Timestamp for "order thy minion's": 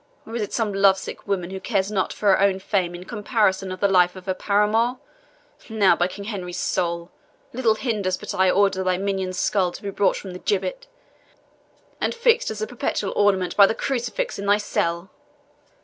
8.49-9.37